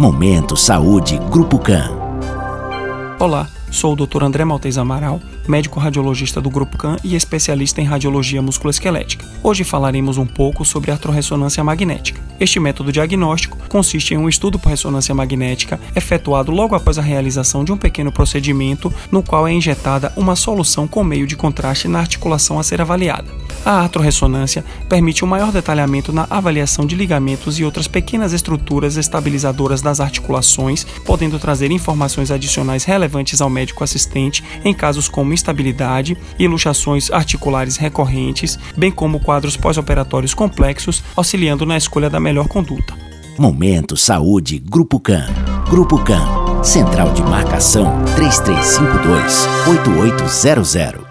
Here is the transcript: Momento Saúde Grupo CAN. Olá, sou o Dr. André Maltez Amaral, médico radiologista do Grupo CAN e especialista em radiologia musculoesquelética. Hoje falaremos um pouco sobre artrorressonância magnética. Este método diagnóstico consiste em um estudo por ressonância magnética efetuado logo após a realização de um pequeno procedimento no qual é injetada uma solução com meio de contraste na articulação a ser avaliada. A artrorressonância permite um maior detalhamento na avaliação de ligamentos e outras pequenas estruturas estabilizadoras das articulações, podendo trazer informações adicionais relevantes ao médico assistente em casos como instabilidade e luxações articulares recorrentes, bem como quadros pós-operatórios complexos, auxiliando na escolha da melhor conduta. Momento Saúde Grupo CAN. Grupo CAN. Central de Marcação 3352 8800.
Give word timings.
Momento 0.00 0.56
Saúde 0.56 1.18
Grupo 1.30 1.58
CAN. 1.58 1.90
Olá, 3.18 3.46
sou 3.70 3.92
o 3.92 3.96
Dr. 3.96 4.24
André 4.24 4.46
Maltez 4.46 4.78
Amaral, 4.78 5.20
médico 5.46 5.78
radiologista 5.78 6.40
do 6.40 6.48
Grupo 6.48 6.78
CAN 6.78 6.96
e 7.04 7.14
especialista 7.14 7.82
em 7.82 7.84
radiologia 7.84 8.40
musculoesquelética. 8.40 9.26
Hoje 9.42 9.62
falaremos 9.62 10.16
um 10.16 10.24
pouco 10.24 10.64
sobre 10.64 10.90
artrorressonância 10.90 11.62
magnética. 11.62 12.29
Este 12.40 12.58
método 12.58 12.90
diagnóstico 12.90 13.58
consiste 13.68 14.14
em 14.14 14.16
um 14.16 14.26
estudo 14.26 14.58
por 14.58 14.70
ressonância 14.70 15.14
magnética 15.14 15.78
efetuado 15.94 16.50
logo 16.50 16.74
após 16.74 16.96
a 16.96 17.02
realização 17.02 17.62
de 17.62 17.70
um 17.70 17.76
pequeno 17.76 18.10
procedimento 18.10 18.90
no 19.12 19.22
qual 19.22 19.46
é 19.46 19.52
injetada 19.52 20.10
uma 20.16 20.34
solução 20.34 20.88
com 20.88 21.04
meio 21.04 21.26
de 21.26 21.36
contraste 21.36 21.86
na 21.86 21.98
articulação 21.98 22.58
a 22.58 22.62
ser 22.62 22.80
avaliada. 22.80 23.30
A 23.62 23.82
artrorressonância 23.82 24.64
permite 24.88 25.22
um 25.22 25.28
maior 25.28 25.52
detalhamento 25.52 26.14
na 26.14 26.26
avaliação 26.30 26.86
de 26.86 26.96
ligamentos 26.96 27.58
e 27.58 27.64
outras 27.64 27.86
pequenas 27.86 28.32
estruturas 28.32 28.96
estabilizadoras 28.96 29.82
das 29.82 30.00
articulações, 30.00 30.84
podendo 31.04 31.38
trazer 31.38 31.70
informações 31.70 32.30
adicionais 32.30 32.84
relevantes 32.84 33.42
ao 33.42 33.50
médico 33.50 33.84
assistente 33.84 34.42
em 34.64 34.72
casos 34.72 35.08
como 35.08 35.34
instabilidade 35.34 36.16
e 36.38 36.48
luxações 36.48 37.10
articulares 37.10 37.76
recorrentes, 37.76 38.58
bem 38.74 38.90
como 38.90 39.20
quadros 39.20 39.58
pós-operatórios 39.58 40.32
complexos, 40.32 41.04
auxiliando 41.14 41.66
na 41.66 41.76
escolha 41.76 42.08
da 42.08 42.18
melhor 42.30 42.46
conduta. 42.46 42.94
Momento 43.36 43.96
Saúde 43.96 44.58
Grupo 44.58 45.00
CAN. 45.00 45.26
Grupo 45.68 45.98
CAN. 46.04 46.62
Central 46.62 47.12
de 47.12 47.22
Marcação 47.22 48.04
3352 48.14 49.48
8800. 49.66 51.09